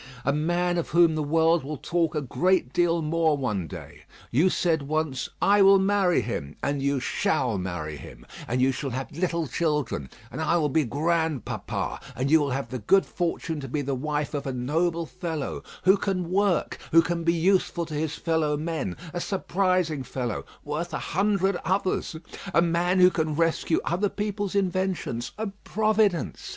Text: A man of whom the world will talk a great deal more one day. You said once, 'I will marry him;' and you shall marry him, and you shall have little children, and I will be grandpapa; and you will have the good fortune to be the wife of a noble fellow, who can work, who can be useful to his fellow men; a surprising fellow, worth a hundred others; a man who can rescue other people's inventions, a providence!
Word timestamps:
A 0.25 0.33
man 0.33 0.79
of 0.79 0.89
whom 0.89 1.13
the 1.13 1.21
world 1.21 1.63
will 1.63 1.77
talk 1.77 2.15
a 2.15 2.21
great 2.21 2.73
deal 2.73 3.03
more 3.03 3.37
one 3.37 3.67
day. 3.67 4.05
You 4.31 4.49
said 4.49 4.81
once, 4.81 5.29
'I 5.43 5.61
will 5.61 5.77
marry 5.77 6.21
him;' 6.21 6.55
and 6.63 6.81
you 6.81 6.99
shall 6.99 7.59
marry 7.59 7.97
him, 7.97 8.25
and 8.47 8.63
you 8.63 8.71
shall 8.71 8.89
have 8.89 9.11
little 9.11 9.45
children, 9.45 10.09
and 10.31 10.41
I 10.41 10.57
will 10.57 10.69
be 10.69 10.85
grandpapa; 10.85 11.99
and 12.15 12.31
you 12.31 12.39
will 12.39 12.49
have 12.49 12.69
the 12.69 12.79
good 12.79 13.05
fortune 13.05 13.59
to 13.59 13.67
be 13.67 13.83
the 13.83 13.93
wife 13.93 14.33
of 14.33 14.47
a 14.47 14.51
noble 14.53 15.05
fellow, 15.05 15.61
who 15.83 15.97
can 15.97 16.31
work, 16.31 16.79
who 16.91 17.03
can 17.03 17.23
be 17.23 17.33
useful 17.33 17.85
to 17.85 17.93
his 17.93 18.15
fellow 18.15 18.57
men; 18.57 18.97
a 19.13 19.21
surprising 19.21 20.01
fellow, 20.01 20.45
worth 20.65 20.95
a 20.95 21.09
hundred 21.13 21.57
others; 21.63 22.15
a 22.55 22.61
man 22.63 22.99
who 22.99 23.11
can 23.11 23.35
rescue 23.35 23.79
other 23.85 24.09
people's 24.09 24.55
inventions, 24.55 25.31
a 25.37 25.45
providence! 25.63 26.49